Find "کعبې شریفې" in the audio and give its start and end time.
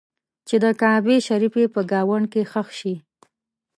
0.81-1.63